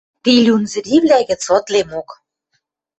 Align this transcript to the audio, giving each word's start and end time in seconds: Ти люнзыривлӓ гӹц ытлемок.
Ти 0.23 0.33
люнзыривлӓ 0.45 1.19
гӹц 1.29 1.43
ытлемок. 1.57 2.09